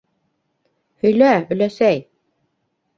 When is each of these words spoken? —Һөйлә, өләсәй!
—Һөйлә, 1.05 1.29
өләсәй! 1.57 2.05